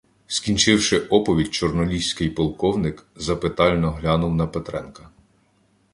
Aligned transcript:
Скінчивши 0.27 0.99
оповідь, 0.99 1.53
чорноліський 1.53 2.29
полковник 2.29 3.05
запитально 3.15 3.91
глянув 3.91 4.35
на 4.35 4.47
Петренка. 4.47 5.09